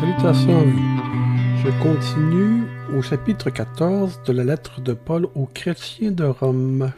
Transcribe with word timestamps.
Salutations. 0.00 0.66
Je 1.62 1.82
continue 1.82 2.62
au 2.96 3.02
chapitre 3.02 3.50
14 3.50 4.22
de 4.24 4.32
la 4.32 4.44
lettre 4.44 4.80
de 4.80 4.94
Paul 4.94 5.28
aux 5.34 5.44
chrétiens 5.44 6.10
de 6.10 6.24
Rome, 6.24 6.90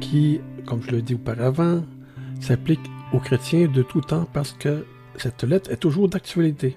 qui, 0.00 0.40
comme 0.66 0.82
je 0.82 0.92
l'ai 0.92 1.02
dit 1.02 1.14
auparavant, 1.14 1.82
s'applique 2.40 2.88
aux 3.12 3.18
chrétiens 3.18 3.66
de 3.66 3.82
tout 3.82 4.02
temps 4.02 4.28
parce 4.32 4.52
que 4.52 4.86
cette 5.16 5.42
lettre 5.42 5.72
est 5.72 5.78
toujours 5.78 6.08
d'actualité. 6.08 6.76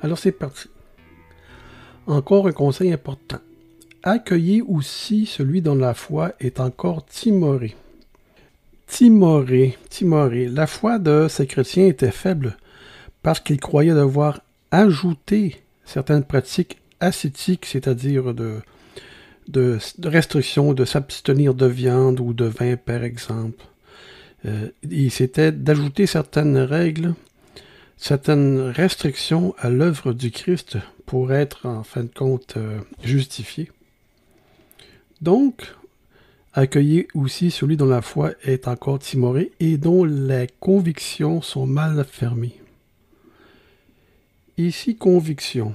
Alors 0.00 0.18
c'est 0.18 0.30
parti. 0.30 0.68
Encore 2.06 2.46
un 2.46 2.52
conseil 2.52 2.92
important. 2.92 3.40
Accueillez 4.04 4.62
aussi 4.62 5.26
celui 5.26 5.60
dont 5.60 5.74
la 5.74 5.94
foi 5.94 6.34
est 6.38 6.60
encore 6.60 7.04
timorée. 7.04 7.74
Timoré, 8.86 9.76
timoré. 9.90 10.46
La 10.46 10.68
foi 10.68 11.00
de 11.00 11.26
ces 11.28 11.48
chrétiens 11.48 11.88
était 11.88 12.12
faible 12.12 12.56
parce 13.24 13.40
qu'ils 13.40 13.58
croyaient 13.58 13.94
devoir 13.94 14.42
ajouter 14.70 15.56
certaines 15.86 16.24
pratiques 16.24 16.76
ascétiques, 17.00 17.64
c'est-à-dire 17.64 18.34
de, 18.34 18.60
de, 19.48 19.78
restrictions, 20.04 20.74
de 20.74 20.84
s'abstenir 20.84 21.54
de 21.54 21.66
viande 21.66 22.20
ou 22.20 22.34
de 22.34 22.44
vin, 22.44 22.76
par 22.76 23.02
exemple. 23.02 23.64
Euh, 24.44 24.68
c'était 25.08 25.52
d'ajouter 25.52 26.06
certaines 26.06 26.58
règles, 26.58 27.14
certaines 27.96 28.60
restrictions 28.60 29.54
à 29.58 29.70
l'œuvre 29.70 30.12
du 30.12 30.30
Christ 30.30 30.76
pour 31.06 31.32
être, 31.32 31.64
en 31.64 31.82
fin 31.82 32.02
de 32.02 32.12
compte, 32.14 32.58
euh, 32.58 32.78
justifié. 33.02 33.70
Donc, 35.22 35.74
accueillez 36.52 37.08
aussi 37.14 37.50
celui 37.50 37.78
dont 37.78 37.86
la 37.86 38.02
foi 38.02 38.32
est 38.42 38.68
encore 38.68 38.98
timorée 38.98 39.52
et 39.60 39.78
dont 39.78 40.04
les 40.04 40.48
convictions 40.60 41.40
sont 41.40 41.66
mal 41.66 42.04
fermées. 42.04 42.60
Ici, 44.56 44.94
conviction. 44.94 45.74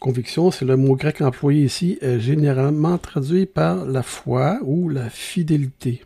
Conviction, 0.00 0.50
c'est 0.50 0.64
le 0.64 0.78
mot 0.78 0.96
grec 0.96 1.20
employé 1.20 1.64
ici, 1.64 1.98
est 2.00 2.18
généralement 2.18 2.96
traduit 2.96 3.44
par 3.44 3.84
la 3.84 4.02
foi 4.02 4.60
ou 4.62 4.88
la 4.88 5.10
fidélité, 5.10 6.00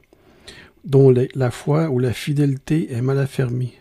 dont 0.85 1.15
la 1.37 1.51
foi 1.53 1.91
ou 1.91 2.01
la 2.01 2.13
fidélité 2.13 2.93
est 2.93 3.03
mal 3.03 3.21
affermie. 3.21 3.75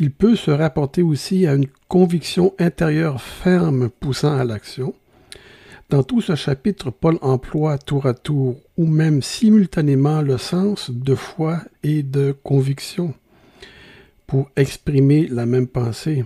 Il 0.00 0.10
peut 0.10 0.34
se 0.34 0.50
rapporter 0.50 1.02
aussi 1.02 1.46
à 1.46 1.54
une 1.54 1.68
conviction 1.86 2.54
intérieure 2.58 3.22
ferme 3.22 3.88
poussant 3.88 4.36
à 4.36 4.42
l'action. 4.42 4.94
Dans 5.90 6.02
tout 6.02 6.20
ce 6.20 6.34
chapitre, 6.34 6.90
Paul 6.90 7.18
emploie 7.22 7.78
tour 7.78 8.06
à 8.06 8.14
tour 8.14 8.56
ou 8.76 8.86
même 8.86 9.22
simultanément 9.22 10.22
le 10.22 10.38
sens 10.38 10.90
de 10.90 11.14
foi 11.14 11.60
et 11.84 12.02
de 12.02 12.34
conviction 12.42 13.14
pour 14.26 14.50
exprimer 14.56 15.28
la 15.28 15.46
même 15.46 15.68
pensée 15.68 16.24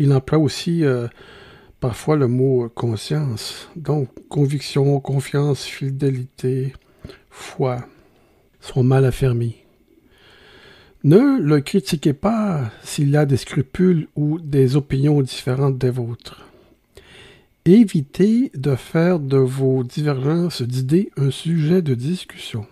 il 0.00 0.14
emploie 0.14 0.38
aussi 0.38 0.82
euh, 0.82 1.08
parfois 1.78 2.16
le 2.16 2.26
mot 2.26 2.70
conscience. 2.74 3.68
Donc, 3.76 4.08
conviction, 4.28 4.98
confiance, 4.98 5.64
fidélité, 5.64 6.72
foi 7.28 7.86
sont 8.60 8.82
mal 8.82 9.04
affermis. 9.04 9.56
Ne 11.04 11.38
le 11.40 11.60
critiquez 11.60 12.14
pas 12.14 12.70
s'il 12.82 13.14
a 13.14 13.26
des 13.26 13.36
scrupules 13.36 14.08
ou 14.16 14.38
des 14.38 14.74
opinions 14.74 15.20
différentes 15.20 15.76
des 15.76 15.90
vôtres. 15.90 16.46
Évitez 17.66 18.50
de 18.54 18.74
faire 18.76 19.20
de 19.20 19.36
vos 19.36 19.84
divergences 19.84 20.62
d'idées 20.62 21.10
un 21.18 21.30
sujet 21.30 21.82
de 21.82 21.94
discussion. 21.94 22.66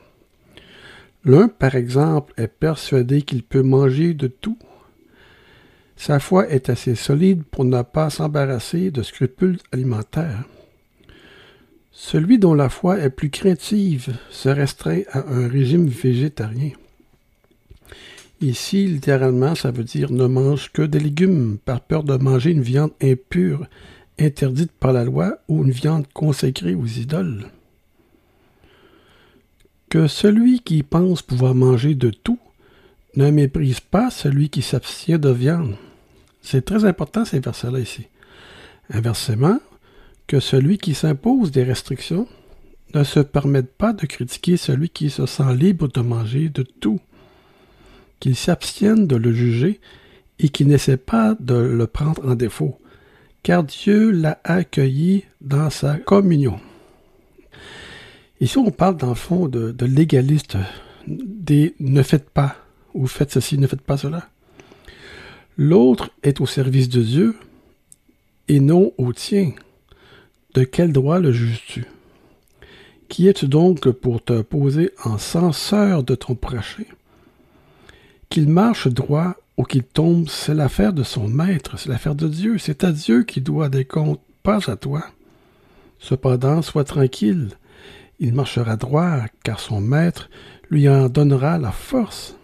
L'un, 1.24 1.48
par 1.48 1.74
exemple, 1.74 2.32
est 2.38 2.48
persuadé 2.48 3.20
qu'il 3.20 3.42
peut 3.42 3.62
manger 3.62 4.14
de 4.14 4.28
tout 4.28 4.58
sa 5.98 6.20
foi 6.20 6.48
est 6.48 6.70
assez 6.70 6.94
solide 6.94 7.42
pour 7.42 7.64
ne 7.64 7.82
pas 7.82 8.08
s'embarrasser 8.08 8.92
de 8.92 9.02
scrupules 9.02 9.58
alimentaires. 9.72 10.44
Celui 11.90 12.38
dont 12.38 12.54
la 12.54 12.68
foi 12.68 13.00
est 13.00 13.10
plus 13.10 13.30
craintive 13.30 14.16
se 14.30 14.48
restreint 14.48 15.02
à 15.10 15.28
un 15.28 15.48
régime 15.48 15.88
végétarien. 15.88 16.70
Ici, 18.40 18.86
littéralement, 18.86 19.56
ça 19.56 19.72
veut 19.72 19.82
dire 19.82 20.12
ne 20.12 20.26
mange 20.28 20.70
que 20.72 20.82
des 20.82 21.00
légumes 21.00 21.58
par 21.64 21.80
peur 21.80 22.04
de 22.04 22.16
manger 22.16 22.52
une 22.52 22.62
viande 22.62 22.92
impure, 23.02 23.66
interdite 24.20 24.70
par 24.70 24.92
la 24.92 25.04
loi, 25.04 25.38
ou 25.48 25.64
une 25.64 25.72
viande 25.72 26.06
consacrée 26.14 26.76
aux 26.76 26.86
idoles. 26.86 27.46
Que 29.88 30.06
celui 30.06 30.60
qui 30.60 30.84
pense 30.84 31.22
pouvoir 31.22 31.56
manger 31.56 31.96
de 31.96 32.10
tout 32.10 32.38
ne 33.16 33.32
méprise 33.32 33.80
pas 33.80 34.10
celui 34.10 34.48
qui 34.48 34.62
s'abstient 34.62 35.18
de 35.18 35.30
viande. 35.30 35.74
C'est 36.42 36.64
très 36.64 36.84
important 36.84 37.24
ces 37.24 37.40
versets-là 37.40 37.80
ici. 37.80 38.06
Inversement, 38.90 39.58
que 40.26 40.40
celui 40.40 40.78
qui 40.78 40.94
s'impose 40.94 41.50
des 41.50 41.64
restrictions 41.64 42.26
ne 42.94 43.04
se 43.04 43.20
permette 43.20 43.72
pas 43.74 43.92
de 43.92 44.06
critiquer 44.06 44.56
celui 44.56 44.88
qui 44.88 45.10
se 45.10 45.26
sent 45.26 45.54
libre 45.54 45.88
de 45.88 46.00
manger 46.00 46.48
de 46.48 46.62
tout, 46.62 47.00
qu'il 48.20 48.36
s'abstienne 48.36 49.06
de 49.06 49.16
le 49.16 49.32
juger 49.32 49.80
et 50.38 50.48
qu'il 50.48 50.68
n'essaie 50.68 50.96
pas 50.96 51.34
de 51.38 51.54
le 51.54 51.86
prendre 51.86 52.26
en 52.26 52.34
défaut, 52.34 52.78
car 53.42 53.64
Dieu 53.64 54.10
l'a 54.10 54.40
accueilli 54.44 55.24
dans 55.40 55.70
sa 55.70 55.96
communion. 55.96 56.60
Ici, 58.40 58.58
on 58.58 58.70
parle 58.70 58.96
dans 58.96 59.08
le 59.08 59.14
fond 59.14 59.48
de, 59.48 59.72
de 59.72 59.86
légaliste, 59.86 60.56
des 61.06 61.74
ne 61.80 62.02
faites 62.02 62.30
pas, 62.30 62.56
ou 62.94 63.06
faites 63.06 63.32
ceci, 63.32 63.58
ne 63.58 63.66
faites 63.66 63.80
pas 63.82 63.96
cela. 63.96 64.28
L'autre 65.60 66.10
est 66.22 66.40
au 66.40 66.46
service 66.46 66.88
de 66.88 67.02
Dieu 67.02 67.34
et 68.46 68.60
non 68.60 68.92
au 68.96 69.12
tien. 69.12 69.50
De 70.54 70.62
quel 70.62 70.92
droit 70.92 71.18
le 71.18 71.32
juges-tu? 71.32 71.84
Qui 73.08 73.26
es-tu 73.26 73.48
donc 73.48 73.90
pour 73.90 74.22
te 74.22 74.40
poser 74.40 74.92
en 75.02 75.18
censeur 75.18 76.04
de 76.04 76.14
ton 76.14 76.36
prochain? 76.36 76.84
Qu'il 78.28 78.48
marche 78.48 78.86
droit 78.86 79.34
ou 79.56 79.64
qu'il 79.64 79.82
tombe, 79.82 80.28
c'est 80.28 80.54
l'affaire 80.54 80.92
de 80.92 81.02
son 81.02 81.26
maître, 81.26 81.76
c'est 81.76 81.88
l'affaire 81.88 82.14
de 82.14 82.28
Dieu. 82.28 82.58
C'est 82.58 82.84
à 82.84 82.92
Dieu 82.92 83.24
qui 83.24 83.40
doit 83.40 83.68
des 83.68 83.84
comptes, 83.84 84.22
pas 84.44 84.70
à 84.70 84.76
toi. 84.76 85.02
Cependant, 85.98 86.62
sois 86.62 86.84
tranquille. 86.84 87.48
Il 88.20 88.32
marchera 88.32 88.76
droit, 88.76 89.22
car 89.42 89.58
son 89.58 89.80
maître 89.80 90.30
lui 90.70 90.88
en 90.88 91.08
donnera 91.08 91.58
la 91.58 91.72
force 91.72 92.37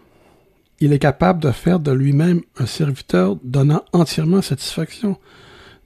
il 0.81 0.93
est 0.93 0.99
capable 0.99 1.43
de 1.43 1.51
faire 1.51 1.81
de 1.81 1.93
lui-même 1.93 2.43
un 2.59 2.67
serviteur 2.67 3.37
donnant 3.43 3.85
entièrement 3.93 4.43
satisfaction. 4.43 5.19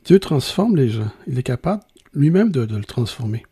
Dieu 0.05 0.19
transforme 0.19 0.77
les 0.77 0.89
gens. 0.89 1.11
Il 1.27 1.39
est 1.39 1.43
capable 1.43 1.83
lui-même 2.15 2.51
de, 2.51 2.63
le 2.63 2.85
transformer. 2.85 3.45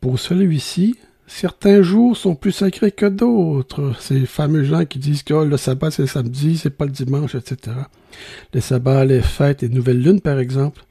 Pour 0.00 0.18
celui-ci, 0.18 0.96
certains 1.26 1.82
jours 1.82 2.16
sont 2.16 2.34
plus 2.34 2.52
sacrés 2.52 2.92
que 2.92 3.06
d'autres. 3.06 3.94
Ces 3.98 4.26
fameux 4.26 4.62
gens 4.62 4.84
qui 4.84 4.98
disent 4.98 5.24
que 5.24 5.34
oh, 5.34 5.44
le 5.44 5.56
sabbat 5.56 5.90
c'est 5.90 6.06
samedi, 6.06 6.56
c'est 6.56 6.70
pas 6.70 6.86
le 6.86 6.92
dimanche, 6.92 7.34
etc. 7.34 7.76
Les 8.54 8.60
sabbats, 8.60 9.04
les 9.04 9.20
fêtes 9.22 9.62
et 9.62 9.68
nouvelles 9.68 10.00
lunes, 10.00 10.20
par 10.20 10.38
exemple. 10.38 10.84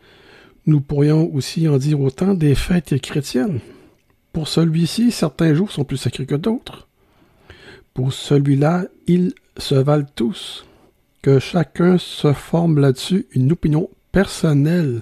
Nous 0.65 0.81
pourrions 0.81 1.33
aussi 1.33 1.67
en 1.67 1.77
dire 1.77 2.01
autant 2.01 2.33
des 2.33 2.53
fêtes 2.53 2.99
chrétiennes. 3.01 3.59
Pour 4.33 4.47
celui-ci, 4.47 5.11
certains 5.11 5.55
jours 5.55 5.71
sont 5.71 5.85
plus 5.85 5.97
sacrés 5.97 6.25
que 6.25 6.35
d'autres. 6.35 6.88
Pour 7.99 8.13
celui-là, 8.13 8.85
ils 9.07 9.33
se 9.57 9.75
valent 9.75 10.07
tous. 10.15 10.65
Que 11.21 11.37
chacun 11.37 11.97
se 11.97 12.31
forme 12.31 12.79
là-dessus 12.79 13.27
une 13.33 13.51
opinion 13.51 13.89
personnelle 14.13 15.01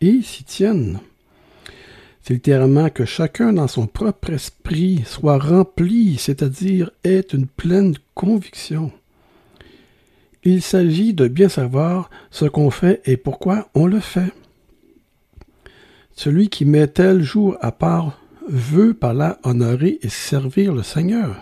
et 0.00 0.20
s'y 0.20 0.42
tienne. 0.42 0.98
C'est 2.22 2.34
littéralement 2.34 2.90
que 2.90 3.04
chacun 3.04 3.52
dans 3.52 3.68
son 3.68 3.86
propre 3.86 4.30
esprit 4.30 5.04
soit 5.06 5.38
rempli, 5.38 6.16
c'est-à-dire 6.18 6.90
ait 7.04 7.20
une 7.20 7.46
pleine 7.46 7.94
conviction. 8.16 8.90
Il 10.42 10.60
s'agit 10.60 11.14
de 11.14 11.28
bien 11.28 11.48
savoir 11.48 12.10
ce 12.32 12.46
qu'on 12.46 12.70
fait 12.72 13.00
et 13.04 13.16
pourquoi 13.16 13.68
on 13.76 13.86
le 13.86 14.00
fait. 14.00 14.32
Celui 16.16 16.48
qui 16.48 16.64
met 16.64 16.88
tel 16.88 17.22
jour 17.22 17.56
à 17.60 17.70
part 17.70 18.18
veut 18.48 18.92
par 18.92 19.14
là 19.14 19.38
honorer 19.44 20.00
et 20.02 20.08
servir 20.08 20.74
le 20.74 20.82
Seigneur. 20.82 21.40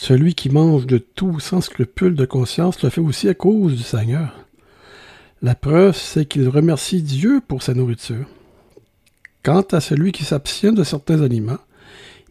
Celui 0.00 0.36
qui 0.36 0.48
mange 0.48 0.86
de 0.86 0.98
tout 0.98 1.40
sans 1.40 1.60
scrupule 1.60 2.14
de 2.14 2.24
conscience 2.24 2.84
le 2.84 2.88
fait 2.88 3.00
aussi 3.00 3.28
à 3.28 3.34
cause 3.34 3.74
du 3.74 3.82
Seigneur. 3.82 4.32
La 5.42 5.56
preuve, 5.56 5.96
c'est 5.96 6.24
qu'il 6.24 6.48
remercie 6.48 7.02
Dieu 7.02 7.42
pour 7.46 7.64
sa 7.64 7.74
nourriture. 7.74 8.24
Quant 9.42 9.66
à 9.72 9.80
celui 9.80 10.12
qui 10.12 10.22
s'abstient 10.22 10.72
de 10.72 10.84
certains 10.84 11.20
aliments, 11.20 11.58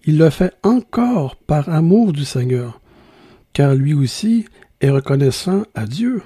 il 0.05 0.17
le 0.17 0.29
fait 0.29 0.53
encore 0.63 1.35
par 1.35 1.67
amour 1.67 2.13
du 2.13 2.23
Seigneur, 2.23 2.79
car 3.51 3.75
lui 3.75 3.93
aussi 3.93 4.45
est 4.79 4.89
reconnaissant 4.89 5.63
à 5.75 5.85
Dieu. 5.85 6.21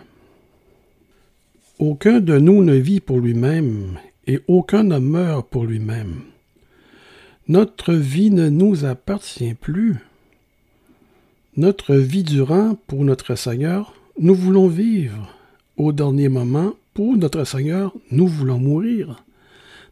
Aucun 1.79 2.19
de 2.19 2.37
nous 2.37 2.63
ne 2.63 2.75
vit 2.75 2.99
pour 2.99 3.17
lui-même, 3.17 3.97
et 4.27 4.41
aucun 4.47 4.83
ne 4.83 4.99
meurt 4.99 5.49
pour 5.49 5.65
lui-même. 5.65 6.21
Notre 7.47 7.93
vie 7.93 8.29
ne 8.29 8.47
nous 8.49 8.85
appartient 8.85 9.55
plus. 9.55 9.97
Notre 11.57 11.95
vie 11.95 12.23
durant, 12.23 12.75
pour 12.87 13.03
notre 13.03 13.35
Seigneur, 13.35 13.93
nous 14.17 14.33
voulons 14.33 14.67
vivre 14.67 15.35
au 15.75 15.91
dernier 15.91 16.29
moment, 16.29 16.73
pour 16.93 17.17
notre 17.17 17.43
Seigneur, 17.43 17.93
nous 18.09 18.27
voulons 18.27 18.57
mourir. 18.57 19.25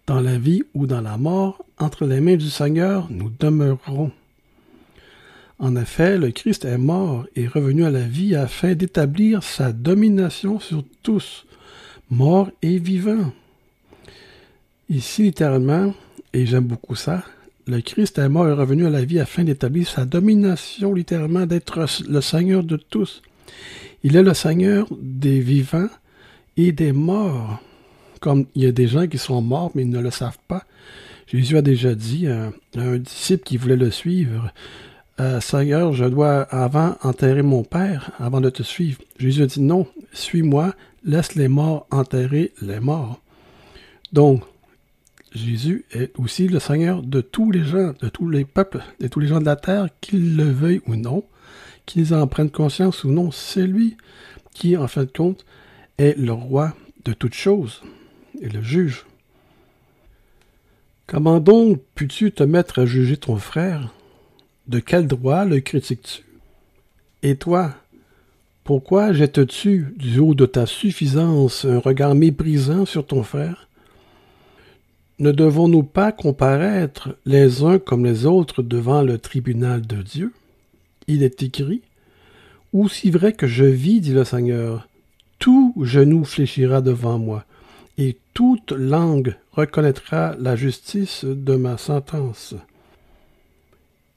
Dans 0.07 0.21
la 0.21 0.37
vie 0.37 0.63
ou 0.73 0.87
dans 0.87 1.01
la 1.01 1.17
mort, 1.17 1.65
entre 1.77 2.05
les 2.05 2.21
mains 2.21 2.37
du 2.37 2.49
Seigneur, 2.49 3.07
nous 3.09 3.29
demeurerons. 3.39 4.11
En 5.59 5.75
effet, 5.75 6.17
le 6.17 6.31
Christ 6.31 6.63
est 6.63 6.77
mort 6.77 7.25
et 7.35 7.45
revenu 7.45 7.83
à 7.83 7.91
la 7.91 8.07
vie 8.07 8.35
afin 8.35 8.73
d'établir 8.73 9.43
sa 9.43 9.73
domination 9.73 10.61
sur 10.61 10.85
tous, 11.03 11.45
morts 12.09 12.51
et 12.61 12.77
vivants. 12.77 13.33
Ici, 14.89 15.23
littéralement, 15.23 15.93
et 16.31 16.45
j'aime 16.45 16.67
beaucoup 16.67 16.95
ça, 16.95 17.25
le 17.69 17.81
Christ 17.81 18.17
est 18.17 18.29
mort 18.29 18.47
et 18.47 18.53
revenu 18.53 18.87
à 18.87 18.89
la 18.89 19.03
vie 19.03 19.19
afin 19.19 19.43
d'établir 19.43 19.87
sa 19.87 20.05
domination, 20.05 20.93
littéralement, 20.93 21.45
d'être 21.45 21.85
le 22.07 22.21
Seigneur 22.21 22.63
de 22.63 22.77
tous. 22.77 23.21
Il 24.03 24.15
est 24.15 24.23
le 24.23 24.33
Seigneur 24.33 24.87
des 24.99 25.39
vivants 25.39 25.89
et 26.57 26.71
des 26.71 26.91
morts. 26.91 27.61
Comme 28.21 28.47
il 28.55 28.63
y 28.63 28.65
a 28.65 28.71
des 28.71 28.87
gens 28.87 29.07
qui 29.07 29.17
sont 29.17 29.41
morts, 29.41 29.71
mais 29.75 29.83
ils 29.83 29.89
ne 29.89 29.99
le 29.99 30.09
savent 30.09 30.39
pas. 30.47 30.63
Jésus 31.27 31.57
a 31.57 31.61
déjà 31.61 31.93
dit 31.93 32.27
à, 32.27 32.51
un 32.75 32.97
disciple 32.97 33.43
qui 33.43 33.57
voulait 33.57 33.75
le 33.75 33.91
suivre, 33.91 34.51
euh, 35.19 35.39
Seigneur, 35.39 35.93
je 35.93 36.05
dois 36.05 36.41
avant 36.41 36.97
enterrer 37.03 37.43
mon 37.43 37.63
Père 37.63 38.11
avant 38.19 38.41
de 38.41 38.49
te 38.49 38.63
suivre. 38.63 38.99
Jésus 39.19 39.43
a 39.43 39.45
dit 39.45 39.61
non, 39.61 39.85
suis-moi, 40.11 40.73
laisse 41.05 41.35
les 41.35 41.47
morts 41.47 41.85
enterrer 41.91 42.51
les 42.61 42.79
morts. 42.79 43.21
Donc, 44.11 44.41
Jésus 45.33 45.85
est 45.91 46.17
aussi 46.17 46.47
le 46.47 46.59
Seigneur 46.59 47.03
de 47.03 47.21
tous 47.21 47.51
les 47.51 47.63
gens, 47.63 47.93
de 48.01 48.09
tous 48.09 48.29
les 48.29 48.45
peuples, 48.45 48.83
de 48.99 49.07
tous 49.07 49.19
les 49.19 49.27
gens 49.27 49.39
de 49.39 49.45
la 49.45 49.55
terre, 49.55 49.87
qu'ils 50.01 50.35
le 50.35 50.49
veuillent 50.49 50.81
ou 50.87 50.95
non, 50.95 51.23
qu'ils 51.85 52.13
en 52.13 52.25
prennent 52.27 52.49
conscience 52.49 53.03
ou 53.03 53.11
non. 53.11 53.31
C'est 53.31 53.67
lui 53.67 53.97
qui, 54.53 54.75
en 54.75 54.87
fin 54.87 55.03
de 55.03 55.11
compte, 55.11 55.45
est 55.97 56.17
le 56.17 56.31
roi 56.31 56.75
de 57.05 57.13
toutes 57.13 57.35
choses 57.35 57.81
et 58.41 58.49
le 58.49 58.61
juge. 58.61 59.05
Comment 61.05 61.39
donc 61.39 61.81
puis-tu 61.95 62.31
te 62.31 62.43
mettre 62.43 62.79
à 62.79 62.85
juger 62.85 63.17
ton 63.17 63.37
frère? 63.37 63.93
De 64.67 64.79
quel 64.79 65.07
droit 65.07 65.45
le 65.45 65.59
critiques-tu? 65.59 66.23
Et 67.23 67.35
toi, 67.35 67.73
pourquoi 68.63 69.13
jettes-tu 69.13 69.93
du 69.97 70.19
haut 70.19 70.35
de 70.35 70.45
ta 70.45 70.65
suffisance 70.65 71.65
un 71.65 71.79
regard 71.79 72.13
méprisant 72.13 72.85
sur 72.85 73.07
ton 73.07 73.23
frère? 73.23 73.68
Ne 75.19 75.31
devons-nous 75.31 75.83
pas 75.83 76.13
comparaître 76.13 77.15
les 77.25 77.63
uns 77.63 77.77
comme 77.77 78.05
les 78.05 78.25
autres 78.25 78.63
devant 78.63 79.01
le 79.01 79.17
tribunal 79.17 79.85
de 79.85 80.01
Dieu? 80.01 80.33
Il 81.07 81.23
est 81.23 81.43
écrit 81.43 81.81
Aussi 82.71 83.11
vrai 83.11 83.33
que 83.33 83.45
je 83.45 83.65
vis, 83.65 83.99
dit 83.99 84.13
le 84.13 84.23
Seigneur, 84.23 84.87
tout 85.37 85.73
genou 85.81 86.23
fléchira 86.23 86.81
devant 86.81 87.19
moi, 87.19 87.43
et 87.97 88.17
toute 88.33 88.71
langue 88.71 89.35
reconnaîtra 89.51 90.35
la 90.39 90.55
justice 90.55 91.25
de 91.25 91.55
ma 91.55 91.77
sentence. 91.77 92.55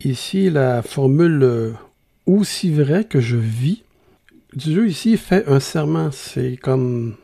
Ici, 0.05 0.51
la 0.51 0.83
formule 0.83 1.75
aussi 2.27 2.71
vrai 2.71 3.05
que 3.05 3.21
je 3.21 3.37
vis, 3.37 3.83
Dieu 4.55 4.87
ici 4.87 5.17
fait 5.17 5.49
un 5.49 5.61
serment, 5.61 6.11
c'est 6.13 6.57
comme 6.57 7.17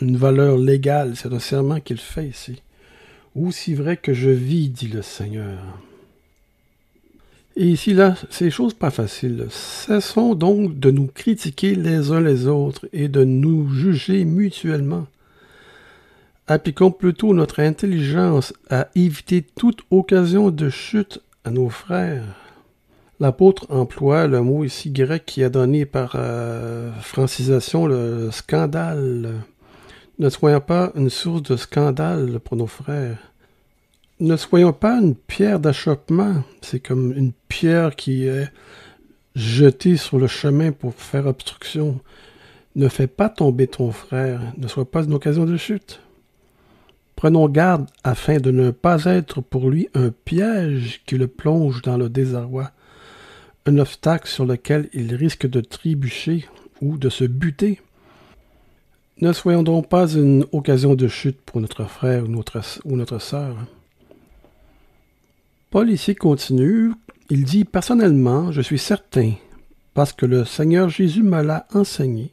une 0.00 0.16
valeur 0.16 0.56
légale, 0.56 1.16
c'est 1.16 1.32
un 1.32 1.38
serment 1.38 1.80
qu'il 1.80 1.98
fait 1.98 2.28
ici. 2.28 2.62
Aussi 3.36 3.74
vrai 3.74 3.98
que 3.98 4.14
je 4.14 4.30
vis, 4.30 4.70
dit 4.70 4.88
le 4.88 5.02
Seigneur. 5.02 5.58
Et 7.54 7.66
ici, 7.66 7.92
là, 7.92 8.14
ces 8.30 8.50
choses 8.50 8.72
pas 8.72 8.90
faciles. 8.90 9.46
Cessons 9.50 10.34
donc 10.34 10.78
de 10.78 10.90
nous 10.90 11.06
critiquer 11.06 11.74
les 11.74 12.12
uns 12.12 12.20
les 12.20 12.46
autres 12.46 12.86
et 12.94 13.08
de 13.08 13.24
nous 13.24 13.68
juger 13.68 14.24
mutuellement. 14.24 15.06
Appliquons 16.46 16.90
plutôt 16.90 17.34
notre 17.34 17.60
intelligence 17.60 18.54
à 18.70 18.88
éviter 18.94 19.42
toute 19.42 19.82
occasion 19.90 20.50
de 20.50 20.70
chute 20.70 21.20
à 21.44 21.50
nos 21.50 21.68
frères. 21.68 22.24
L'apôtre 23.20 23.66
emploie 23.70 24.26
le 24.26 24.40
mot 24.42 24.64
ici 24.64 24.90
grec 24.90 25.24
qui 25.26 25.42
a 25.42 25.48
donné 25.48 25.84
par 25.84 26.12
euh, 26.14 26.90
francisation 27.00 27.86
le 27.86 28.30
scandale. 28.30 29.32
Ne 30.18 30.30
soyons 30.30 30.62
pas 30.62 30.92
une 30.94 31.10
source 31.10 31.42
de 31.42 31.56
scandale 31.56 32.40
pour 32.40 32.56
nos 32.56 32.66
frères. 32.66 33.18
Ne 34.18 34.36
soyons 34.38 34.72
pas 34.72 34.98
une 34.98 35.14
pierre 35.14 35.60
d'achoppement. 35.60 36.42
C'est 36.62 36.80
comme 36.80 37.12
une 37.12 37.32
pierre 37.48 37.94
qui 37.94 38.26
est 38.26 38.50
jetée 39.34 39.98
sur 39.98 40.18
le 40.18 40.26
chemin 40.26 40.72
pour 40.72 40.94
faire 40.94 41.26
obstruction. 41.26 42.00
Ne 42.76 42.88
fais 42.88 43.08
pas 43.08 43.28
tomber 43.28 43.66
ton 43.66 43.92
frère. 43.92 44.40
Ne 44.56 44.68
sois 44.68 44.90
pas 44.90 45.04
une 45.04 45.12
occasion 45.12 45.44
de 45.44 45.58
chute. 45.58 46.00
Prenons 47.14 47.46
garde 47.46 47.86
afin 48.02 48.38
de 48.38 48.50
ne 48.50 48.70
pas 48.70 49.04
être 49.04 49.42
pour 49.42 49.68
lui 49.68 49.90
un 49.92 50.10
piège 50.24 51.02
qui 51.04 51.18
le 51.18 51.26
plonge 51.26 51.82
dans 51.82 51.98
le 51.98 52.08
désarroi, 52.08 52.70
un 53.66 53.76
obstacle 53.76 54.28
sur 54.28 54.46
lequel 54.46 54.88
il 54.94 55.14
risque 55.14 55.46
de 55.46 55.60
trébucher 55.60 56.46
ou 56.80 56.96
de 56.96 57.10
se 57.10 57.24
buter. 57.24 57.80
Ne 59.18 59.32
soyons 59.32 59.62
donc 59.62 59.88
pas 59.88 60.08
une 60.08 60.44
occasion 60.52 60.94
de 60.94 61.08
chute 61.08 61.40
pour 61.40 61.62
notre 61.62 61.84
frère 61.84 62.24
ou 62.24 62.28
notre, 62.28 62.60
ou 62.84 62.96
notre 62.96 63.18
sœur. 63.18 63.56
Paul 65.70 65.90
ici 65.90 66.14
continue, 66.14 66.92
il 67.30 67.44
dit 67.44 67.64
Personnellement, 67.64 68.52
je 68.52 68.60
suis 68.60 68.78
certain, 68.78 69.32
parce 69.94 70.12
que 70.12 70.26
le 70.26 70.44
Seigneur 70.44 70.90
Jésus 70.90 71.22
me 71.22 71.42
l'a 71.42 71.66
enseigné, 71.72 72.30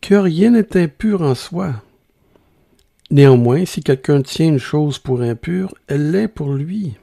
que 0.00 0.16
rien 0.16 0.50
n'est 0.50 0.76
impur 0.76 1.22
en 1.22 1.36
soi. 1.36 1.74
Néanmoins, 3.12 3.64
si 3.64 3.80
quelqu'un 3.80 4.22
tient 4.22 4.48
une 4.48 4.58
chose 4.58 4.98
pour 4.98 5.22
impure, 5.22 5.72
elle 5.86 6.10
l'est 6.10 6.28
pour 6.28 6.54
lui. 6.54 6.96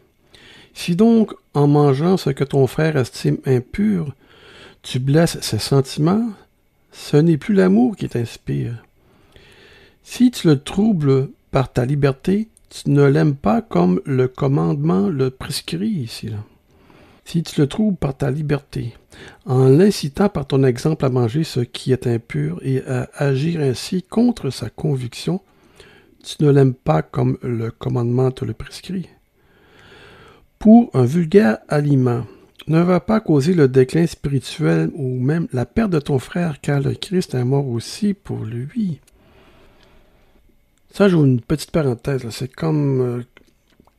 Si 0.73 0.97
donc, 0.97 1.33
en 1.53 1.67
mangeant 1.67 2.17
ce 2.17 2.29
que 2.29 2.43
ton 2.43 2.67
frère 2.67 2.97
estime 2.97 3.37
impur, 3.45 4.13
tu 4.83 4.99
blesses 4.99 5.39
ses 5.39 5.59
sentiments, 5.59 6.29
ce 6.95 7.17
n'est 7.17 7.37
plus 7.37 7.53
l'amour 7.53 7.97
qui 7.97 8.07
t'inspire. 8.07 8.81
Si 10.01 10.31
tu 10.31 10.47
le 10.47 10.61
troubles 10.61 11.29
par 11.51 11.71
ta 11.71 11.85
liberté, 11.85 12.47
tu 12.69 12.89
ne 12.89 13.03
l'aimes 13.03 13.35
pas 13.35 13.61
comme 13.61 14.01
le 14.05 14.29
commandement 14.29 15.09
le 15.09 15.29
prescrit 15.29 15.89
ici. 15.89 16.29
Si 17.25 17.43
tu 17.43 17.59
le 17.59 17.67
troubles 17.67 17.97
par 17.97 18.15
ta 18.15 18.31
liberté, 18.31 18.95
en 19.45 19.67
l'incitant 19.67 20.29
par 20.29 20.47
ton 20.47 20.63
exemple 20.63 21.05
à 21.05 21.09
manger 21.09 21.43
ce 21.43 21.59
qui 21.59 21.91
est 21.91 22.07
impur 22.07 22.59
et 22.61 22.81
à 22.85 23.09
agir 23.15 23.59
ainsi 23.59 24.01
contre 24.01 24.49
sa 24.49 24.69
conviction, 24.69 25.41
tu 26.23 26.43
ne 26.43 26.49
l'aimes 26.49 26.73
pas 26.73 27.01
comme 27.01 27.37
le 27.43 27.71
commandement 27.71 28.31
te 28.31 28.45
le 28.45 28.53
prescrit. 28.53 29.09
Pour 30.59 30.89
un 30.93 31.05
vulgaire 31.05 31.57
aliment, 31.67 32.25
ne 32.67 32.81
va 32.81 32.99
pas 32.99 33.19
causer 33.19 33.53
le 33.53 33.67
déclin 33.67 34.07
spirituel 34.07 34.89
ou 34.95 35.19
même 35.19 35.47
la 35.53 35.65
perte 35.65 35.91
de 35.91 35.99
ton 35.99 36.19
frère, 36.19 36.59
car 36.61 36.79
le 36.79 36.93
Christ 36.93 37.35
est 37.35 37.43
mort 37.43 37.67
aussi 37.67 38.13
pour 38.13 38.43
lui. 38.43 38.99
Ça, 40.91 41.09
j'ouvre 41.09 41.25
une 41.25 41.41
petite 41.41 41.71
parenthèse. 41.71 42.27
C'est 42.29 42.51
comme 42.51 43.01
euh, 43.01 43.23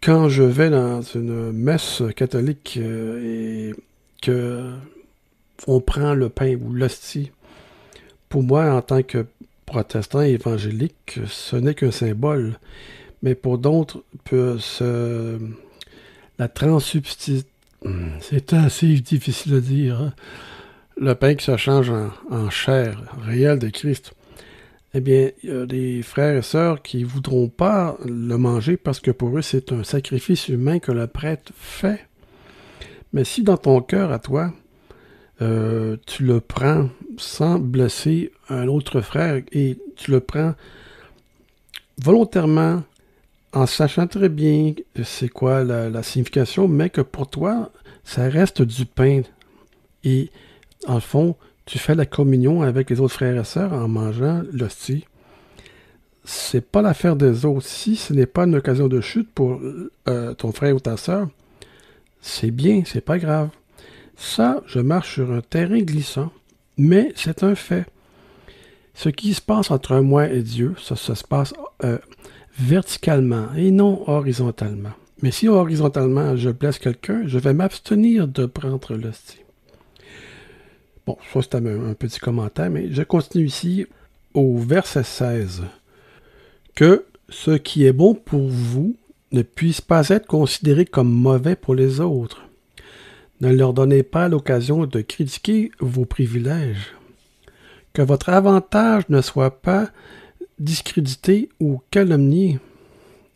quand 0.03 0.29
je 0.29 0.43
vais 0.43 0.71
dans 0.71 1.03
une 1.03 1.53
messe 1.53 2.03
catholique 2.17 2.79
euh, 2.81 3.71
et 3.71 3.75
que 4.23 4.73
on 5.67 5.81
prend 5.81 6.15
le 6.15 6.29
pain 6.29 6.57
ou 6.57 6.73
l'hostie. 6.73 7.31
Pour 8.29 8.43
moi, 8.43 8.73
en 8.73 8.83
tant 8.83 9.03
que 9.03 9.27
protestant 9.65 10.23
évangélique, 10.23 11.21
ce 11.27 11.57
n'est 11.57 11.75
qu'un 11.75 11.91
symbole. 11.91 12.59
Mais 13.23 13.35
pour 13.35 13.59
d'autres, 13.59 14.03
la 16.39 16.49
transsubstantiation 16.49 17.56
c'est 18.21 18.52
assez 18.52 18.88
difficile 19.00 19.55
à 19.55 19.61
dire. 19.61 20.00
Hein. 20.00 20.12
Le 20.97 21.14
pain 21.14 21.35
qui 21.35 21.45
se 21.45 21.57
change 21.57 21.93
en, 22.31 22.50
chair 22.50 23.02
réelle 23.21 23.59
de 23.59 23.69
Christ. 23.69 24.12
Eh 24.95 25.00
bien, 25.00 25.31
il 25.43 25.50
y 25.50 25.52
a 25.52 25.66
des 25.66 26.02
frères 26.02 26.37
et 26.37 26.43
sœurs 26.43 26.81
qui 26.81 27.02
ne 27.02 27.07
voudront 27.07 27.49
pas 27.49 27.99
le 28.07 28.38
manger 28.38 28.76
parce 28.76 29.00
que 29.00 29.11
pour 29.11 29.37
eux, 29.37 29.43
c'est 29.43 29.73
un 29.73 29.85
sacrifice 29.85 30.49
humain 30.49 30.78
que 30.78 30.93
le 30.93 31.07
prêtre 31.07 31.52
fait. 31.55 32.07
Mais 33.12 33.25
si 33.25 33.43
dans 33.43 33.59
ton 33.59 33.83
cœur 33.83 34.11
à 34.11 34.19
toi, 34.19 34.52
euh, 35.43 35.99
tu 36.07 36.25
le 36.25 36.40
prends 36.40 36.88
sans 37.19 37.59
blesser 37.59 38.33
un 38.49 38.69
autre 38.69 39.02
frère 39.02 39.43
et 39.52 39.76
tu 39.97 40.11
le 40.11 40.21
prends 40.21 40.55
volontairement 42.02 42.83
en 43.57 43.65
sachant 43.65 44.07
très 44.07 44.29
bien 44.29 44.75
c'est 45.03 45.31
quoi 45.31 45.65
la, 45.65 46.03
signification, 46.03 46.69
mais 46.69 46.91
que 46.91 47.01
pour 47.01 47.31
toi, 47.31 47.71
ça 48.05 48.29
reste 48.29 48.61
du 48.61 48.85
pain. 48.85 49.23
Et 50.05 50.31
en 50.87 51.01
fond, 51.01 51.37
tu 51.65 51.79
fais 51.79 51.95
la 51.95 52.05
communion 52.05 52.61
avec 52.61 52.91
les 52.91 53.01
autres 53.01 53.15
frères 53.15 53.41
et 53.41 53.45
sœurs 53.45 53.73
en 53.73 53.89
mangeant 53.89 54.43
l'hostie. 54.53 55.07
C'est 56.23 56.61
pas 56.61 56.83
l'affaire 56.83 57.17
des 57.17 57.47
autres. 57.47 57.67
Si 57.67 57.97
ce 57.97 58.13
n'est 58.13 58.27
pas 58.27 58.45
une 58.45 58.57
occasion 58.57 58.89
de 58.89 59.01
chute 59.01 59.33
pour 59.33 59.59
euh, 60.07 60.35
ton 60.35 60.53
frère 60.53 60.77
ou 60.77 60.81
ta 60.81 60.99
sœur, 60.99 61.27
c'est 62.21 62.51
bien, 62.51 62.83
c'est 62.85 63.01
pas 63.01 63.19
grave. 63.19 63.49
Ça, 64.17 64.63
je 64.67 64.81
marche 64.81 65.15
sur 65.15 65.33
un 65.33 65.41
terrain 65.41 65.79
glissant, 65.79 66.31
mais 66.77 67.11
c'est 67.17 67.43
un 67.43 67.55
fait. 67.55 67.87
Ce 68.93 69.09
qui 69.09 69.33
se 69.33 69.41
passe 69.41 69.71
entre 69.71 69.99
moi 70.01 70.29
et 70.29 70.43
Dieu, 70.43 70.75
ça, 70.79 70.95
se 70.95 71.25
passe 71.25 71.55
euh, 71.85 71.99
verticalement 72.59 73.49
et 73.57 73.71
non 73.71 74.09
horizontalement. 74.09 74.93
Mais 75.23 75.31
si 75.31 75.49
horizontalement 75.49 76.37
je 76.37 76.51
blesse 76.51 76.79
quelqu'un, 76.79 77.23
je 77.27 77.39
vais 77.39 77.55
m'abstenir 77.55 78.29
de 78.29 78.47
prendre 78.47 78.95
l'hostie. 78.95 79.41
Bon, 81.07 81.17
ça 81.33 81.41
c'est 81.43 81.55
un, 81.55 81.91
un, 81.91 81.95
petit 81.95 82.21
commentaire, 82.21 82.71
mais 82.71 82.93
je 82.93 83.03
continue 83.03 83.47
ici 83.47 83.87
au 84.35 84.59
verset 84.59 85.05
16. 85.05 85.63
Que 86.75 87.07
ce 87.29 87.53
qui 87.53 87.87
est 87.87 87.93
bon 87.93 88.15
pour 88.15 88.49
vous 88.49 88.97
ne 89.33 89.43
puisse 89.43 89.81
pas 89.81 90.09
être 90.09 90.27
considéré 90.27 90.85
comme 90.85 91.11
mauvais 91.11 91.57
pour 91.57 91.75
les 91.75 92.01
autres. 92.01 92.43
Ne 93.41 93.53
leur 93.53 93.73
donnez 93.73 94.03
pas 94.03 94.29
l'occasion 94.29 94.87
de 94.87 95.01
critiquer 95.01 95.71
vos 95.79 96.05
privilèges. 96.05 96.95
Que 97.93 98.03
votre 98.03 98.29
avantage 98.29 99.05
ne 99.09 99.21
soit 99.21 99.63
pas 99.63 99.91
discrédité 100.59 101.49
ou 101.61 101.81
calomnié. 101.91 102.59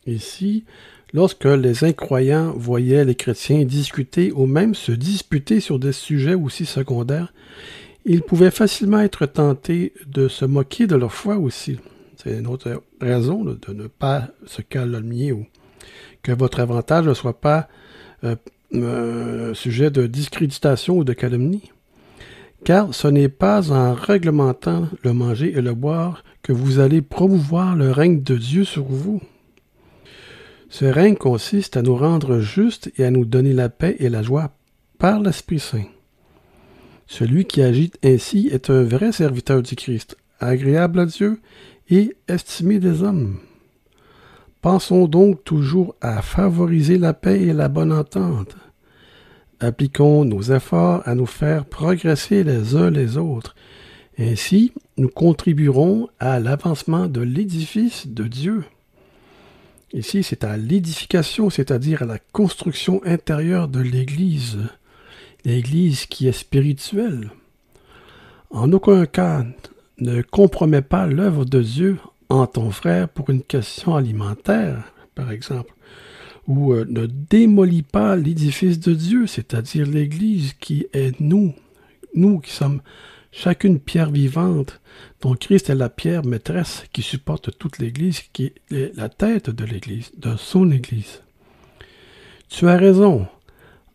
Ici, 0.06 0.64
lorsque 1.12 1.44
les 1.44 1.84
incroyants 1.84 2.52
voyaient 2.52 3.04
les 3.04 3.14
chrétiens 3.14 3.64
discuter 3.64 4.32
ou 4.32 4.46
même 4.46 4.74
se 4.74 4.92
disputer 4.92 5.60
sur 5.60 5.78
des 5.78 5.92
sujets 5.92 6.34
aussi 6.34 6.66
secondaires, 6.66 7.32
ils 8.04 8.22
pouvaient 8.22 8.50
facilement 8.50 9.00
être 9.00 9.26
tentés 9.26 9.92
de 10.06 10.28
se 10.28 10.44
moquer 10.44 10.86
de 10.86 10.96
leur 10.96 11.12
foi 11.12 11.36
aussi. 11.36 11.78
C'est 12.16 12.38
une 12.38 12.46
autre 12.46 12.82
raison 13.00 13.44
de 13.44 13.72
ne 13.72 13.86
pas 13.86 14.28
se 14.46 14.62
calomnier 14.62 15.32
ou 15.32 15.46
que 16.22 16.32
votre 16.32 16.60
avantage 16.60 17.06
ne 17.06 17.14
soit 17.14 17.40
pas 17.40 17.68
euh, 18.24 18.36
euh, 18.74 19.54
sujet 19.54 19.90
de 19.90 20.06
discréditation 20.06 20.96
ou 20.96 21.04
de 21.04 21.12
calomnie. 21.12 21.72
Car 22.64 22.94
ce 22.94 23.08
n'est 23.08 23.28
pas 23.28 23.72
en 23.72 23.94
réglementant 23.94 24.88
le 25.02 25.12
manger 25.12 25.56
et 25.56 25.62
le 25.62 25.74
boire 25.74 26.24
que 26.42 26.52
vous 26.52 26.78
allez 26.78 27.02
promouvoir 27.02 27.74
le 27.76 27.90
règne 27.90 28.22
de 28.22 28.36
Dieu 28.36 28.64
sur 28.64 28.84
vous. 28.84 29.20
Ce 30.68 30.84
règne 30.84 31.16
consiste 31.16 31.76
à 31.76 31.82
nous 31.82 31.96
rendre 31.96 32.40
justes 32.40 32.92
et 32.96 33.04
à 33.04 33.10
nous 33.10 33.24
donner 33.24 33.52
la 33.52 33.68
paix 33.68 33.96
et 33.98 34.08
la 34.08 34.22
joie 34.22 34.52
par 34.98 35.20
l'Esprit 35.20 35.58
Saint. 35.58 35.86
Celui 37.06 37.44
qui 37.44 37.60
agit 37.60 37.90
ainsi 38.04 38.48
est 38.52 38.70
un 38.70 38.84
vrai 38.84 39.10
serviteur 39.10 39.62
du 39.62 39.74
Christ, 39.74 40.16
agréable 40.38 41.00
à 41.00 41.06
Dieu 41.06 41.40
et 41.88 42.14
estimé 42.28 42.78
des 42.78 43.02
hommes. 43.02 43.40
Pensons 44.62 45.08
donc 45.08 45.42
toujours 45.42 45.96
à 46.00 46.22
favoriser 46.22 46.98
la 46.98 47.14
paix 47.14 47.40
et 47.40 47.52
la 47.52 47.68
bonne 47.68 47.92
entente. 47.92 48.54
Appliquons 49.60 50.24
nos 50.24 50.40
efforts 50.40 51.02
à 51.06 51.14
nous 51.14 51.26
faire 51.26 51.66
progresser 51.66 52.44
les 52.44 52.76
uns 52.76 52.90
les 52.90 53.18
autres. 53.18 53.54
Ainsi, 54.18 54.72
nous 54.96 55.08
contribuerons 55.08 56.08
à 56.18 56.40
l'avancement 56.40 57.06
de 57.06 57.20
l'édifice 57.20 58.06
de 58.06 58.24
Dieu. 58.24 58.64
Ici, 59.92 60.22
c'est 60.22 60.44
à 60.44 60.56
l'édification, 60.56 61.50
c'est-à-dire 61.50 62.02
à 62.02 62.06
la 62.06 62.18
construction 62.18 63.02
intérieure 63.04 63.68
de 63.68 63.80
l'Église, 63.80 64.58
l'Église 65.44 66.06
qui 66.06 66.26
est 66.26 66.32
spirituelle. 66.32 67.30
En 68.50 68.72
aucun 68.72 69.04
cas, 69.04 69.44
ne 69.98 70.22
compromets 70.22 70.82
pas 70.82 71.06
l'œuvre 71.06 71.44
de 71.44 71.60
Dieu 71.60 71.98
en 72.30 72.46
ton 72.46 72.70
frère 72.70 73.08
pour 73.08 73.28
une 73.28 73.42
question 73.42 73.94
alimentaire, 73.94 74.92
par 75.14 75.30
exemple, 75.30 75.74
ou 76.46 76.72
euh, 76.72 76.84
ne 76.88 77.06
démolis 77.06 77.82
pas 77.82 78.16
l'édifice 78.16 78.80
de 78.80 78.94
Dieu, 78.94 79.26
c'est-à-dire 79.26 79.86
l'Église 79.86 80.54
qui 80.60 80.86
est 80.92 81.18
nous, 81.20 81.54
nous 82.14 82.40
qui 82.40 82.52
sommes 82.52 82.80
chacune 83.32 83.78
pierre 83.78 84.10
vivante, 84.10 84.80
dont 85.20 85.34
Christ 85.34 85.70
est 85.70 85.74
la 85.74 85.88
pierre 85.88 86.24
maîtresse 86.24 86.84
qui 86.92 87.02
supporte 87.02 87.56
toute 87.58 87.78
l'Église, 87.78 88.22
qui 88.32 88.52
est 88.70 88.96
la 88.96 89.08
tête 89.08 89.50
de 89.50 89.64
l'Église, 89.64 90.10
de 90.16 90.36
son 90.36 90.70
Église. 90.70 91.22
Tu 92.48 92.68
as 92.68 92.76
raison. 92.76 93.26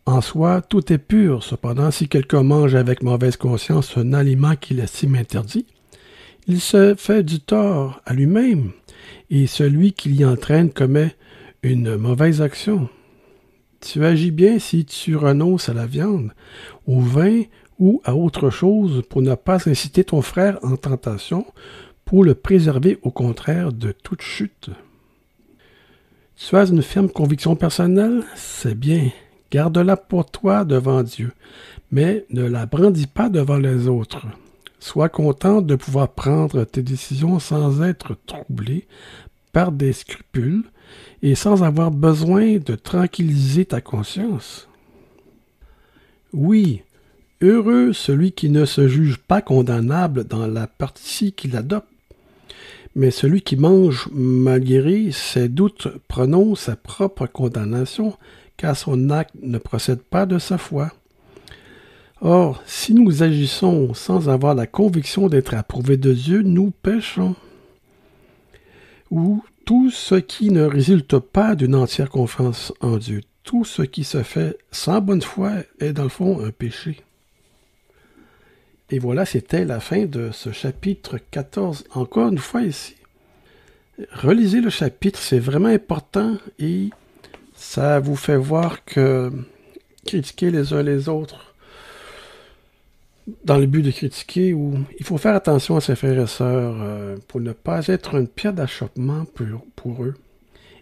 En 0.06 0.22
soi, 0.22 0.62
tout 0.62 0.94
est 0.94 1.00
pur. 1.00 1.44
Cependant, 1.44 1.92
si 1.92 2.08
quelqu'un 2.08 2.44
mange 2.44 2.76
avec 2.76 3.02
mauvaise 3.02 3.38
conscience 3.38 3.98
un 3.98 4.14
aliment 4.14 4.56
qu'il 4.56 4.80
estime 4.80 5.16
interdit, 5.16 5.66
il 6.48 6.62
se 6.62 6.94
fait 6.96 7.24
du 7.24 7.40
tort 7.40 8.02
à 8.06 8.14
lui-même, 8.14 8.72
et 9.32 9.48
celui 9.48 9.94
qui 9.94 10.10
l'y 10.10 10.24
entraîne 10.24 10.72
commet 10.72 11.16
une 11.66 11.98
mauvaise 11.98 12.42
action. 12.42 12.90
Tu 13.82 14.06
agis 14.06 14.32
bien 14.32 14.60
si 14.60 14.86
tu 14.86 15.16
renonces 15.16 15.68
à 15.68 15.74
la 15.74 15.88
viande, 15.88 16.32
au 16.86 17.00
vin 17.00 17.42
ou 17.80 18.02
à 18.04 18.16
autre 18.16 18.52
chose 18.52 19.02
pour 19.10 19.22
ne 19.22 19.34
pas 19.34 19.68
inciter 19.68 20.04
ton 20.04 20.22
frère 20.22 20.60
en 20.62 20.76
tentation, 20.78 21.46
pour 22.06 22.24
le 22.24 22.36
préserver 22.36 23.00
au 23.02 23.10
contraire 23.10 23.74
de 23.74 23.92
toute 23.92 24.22
chute. 24.22 24.70
Tu 26.36 26.56
as 26.56 26.70
une 26.70 26.84
ferme 26.84 27.10
conviction 27.10 27.56
personnelle, 27.56 28.24
c'est 28.36 28.78
bien. 28.78 29.10
Garde-la 29.50 29.98
pour 29.98 30.30
toi 30.30 30.66
devant 30.66 31.02
Dieu, 31.02 31.32
mais 31.92 32.26
ne 32.30 32.44
la 32.44 32.68
brandis 32.68 33.08
pas 33.08 33.30
devant 33.30 33.58
les 33.58 33.88
autres. 33.88 34.28
Sois 34.80 35.10
content 35.10 35.62
de 35.62 35.76
pouvoir 35.76 36.10
prendre 36.10 36.64
tes 36.64 36.84
décisions 36.84 37.40
sans 37.40 37.82
être 37.82 38.16
troublé 38.28 38.88
par 39.56 39.72
des 39.72 39.94
scrupules 39.94 40.66
et 41.22 41.34
sans 41.34 41.64
avoir 41.64 41.90
besoin 41.90 42.58
de 42.58 42.76
tranquilliser 42.76 43.64
ta 43.64 43.80
conscience. 43.80 44.68
Oui, 46.34 46.82
heureux 47.42 47.94
celui 47.94 48.34
qui 48.34 48.50
ne 48.50 48.66
se 48.66 48.90
juge 48.90 49.16
pas 49.16 49.42
condamnable 49.42 50.26
dans 50.26 50.46
la 50.46 50.68
partie 50.68 51.32
qu'il 51.32 51.56
adopte, 51.56 51.88
mais 52.98 53.12
celui 53.12 53.44
qui 53.44 53.56
mange 53.56 54.10
malgré 54.12 55.14
ses 55.14 55.48
doutes 55.48 55.88
prononce 56.10 56.64
sa 56.64 56.76
propre 56.76 57.26
condamnation, 57.26 58.18
car 58.58 58.76
son 58.76 59.10
acte 59.10 59.36
ne 59.42 59.58
procède 59.58 60.02
pas 60.02 60.26
de 60.26 60.38
sa 60.38 60.58
foi. 60.58 60.92
Or, 62.20 62.62
si 62.66 62.94
nous 62.94 63.24
agissons 63.24 63.94
sans 63.94 64.28
avoir 64.28 64.54
la 64.54 64.68
conviction 64.68 65.30
d'être 65.30 65.54
approuvés 65.54 65.96
de 65.96 66.12
Dieu, 66.12 66.42
nous 66.42 66.72
péchons. 66.72 67.38
Ou 69.12 69.44
tout 69.66 69.90
ce 69.90 70.16
qui 70.16 70.52
ne 70.52 70.64
résulte 70.64 71.20
pas 71.20 71.56
d'une 71.56 71.76
entière 71.76 72.10
confiance 72.10 72.74
en 72.82 72.98
Dieu, 72.98 73.22
tout 73.44 73.66
ce 73.66 73.82
qui 73.82 74.04
se 74.04 74.24
fait 74.24 74.58
sans 74.72 75.02
bonne 75.02 75.22
foi 75.22 75.52
est 75.80 75.94
dans 75.94 76.04
le 76.04 76.10
fond 76.10 76.44
un 76.44 76.52
péché. 76.52 77.02
Et 78.92 79.00
voilà, 79.00 79.26
c'était 79.26 79.66
la 79.66 79.80
fin 79.80 80.06
de 80.06 80.30
ce 80.32 80.52
chapitre 80.52 81.18
14. 81.32 81.86
Encore 81.94 82.30
une 82.30 82.38
fois 82.38 82.62
ici, 82.62 82.96
relisez 84.12 84.62
le 84.62 84.70
chapitre, 84.70 85.20
c'est 85.20 85.40
vraiment 85.40 85.70
important 85.70 86.38
et 86.60 86.90
ça 87.56 88.00
vous 88.00 88.16
fait 88.16 88.38
voir 88.38 88.86
que 88.86 89.32
critiquer 90.06 90.52
les 90.52 90.74
uns 90.74 90.84
les 90.84 91.10
autres, 91.10 91.55
dans 93.44 93.58
le 93.58 93.66
but 93.66 93.82
de 93.82 93.92
critiquer 93.92 94.54
ou 94.54 94.78
il 95.00 95.06
faut 95.06 95.18
faire 95.18 95.36
attention 95.36 95.76
à 95.76 95.82
ses 95.82 95.96
frères 95.96 96.20
et 96.20 96.28
sœurs 96.28 96.76
euh, 96.80 97.18
pour 97.28 97.42
ne 97.42 97.54
pas 97.54 97.88
être 97.88 98.16
une 98.16 98.28
pierre 98.28 98.54
d'achoppement 98.54 99.26
pour, 99.26 99.48
pour, 99.76 100.04
eux. 100.04 100.16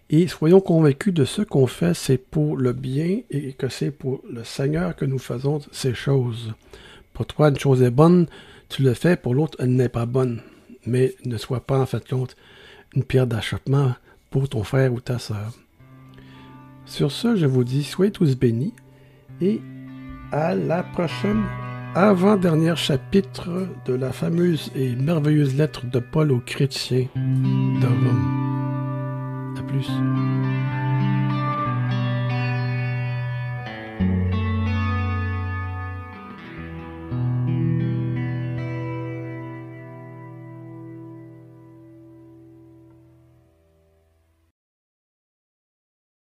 Et 0.09 0.27
soyons 0.27 0.59
convaincus 0.59 1.13
de 1.13 1.25
ce 1.25 1.41
qu'on 1.41 1.67
fait, 1.67 1.93
c'est 1.93 2.17
pour 2.17 2.57
le 2.57 2.73
bien 2.73 3.21
et 3.29 3.53
que 3.53 3.69
c'est 3.69 3.91
pour 3.91 4.21
le 4.29 4.43
Seigneur 4.43 4.95
que 4.95 5.05
nous 5.05 5.19
faisons 5.19 5.61
ces 5.71 5.93
choses. 5.93 6.53
Pour 7.13 7.25
toi, 7.25 7.49
une 7.49 7.59
chose 7.59 7.81
est 7.81 7.91
bonne, 7.91 8.27
tu 8.69 8.83
le 8.83 8.93
fais, 8.93 9.15
pour 9.15 9.33
l'autre, 9.33 9.57
elle 9.61 9.75
n'est 9.75 9.89
pas 9.89 10.05
bonne. 10.05 10.41
Mais 10.85 11.15
ne 11.25 11.37
sois 11.37 11.61
pas, 11.61 11.79
en 11.79 11.85
fait, 11.85 12.07
compte, 12.07 12.35
une 12.93 13.03
pierre 13.03 13.27
d'achoppement 13.27 13.93
pour 14.29 14.49
ton 14.49 14.63
frère 14.63 14.93
ou 14.93 14.99
ta 14.99 15.19
sœur. 15.19 15.53
Sur 16.85 17.11
ce, 17.11 17.35
je 17.35 17.45
vous 17.45 17.63
dis, 17.63 17.83
soyez 17.83 18.11
tous 18.11 18.35
bénis 18.35 18.73
et 19.41 19.61
à 20.31 20.53
la 20.53 20.83
prochaine 20.83 21.43
avant-dernier 21.95 22.75
chapitre 22.75 23.67
de 23.85 23.93
la 23.93 24.11
fameuse 24.11 24.71
et 24.75 24.95
merveilleuse 24.95 25.55
lettre 25.55 25.85
de 25.85 25.99
Paul 25.99 26.31
aux 26.31 26.39
chrétiens 26.39 27.05
de 27.15 27.85
Rome. 27.85 29.55
À 29.57 29.61
plus. 29.61 29.87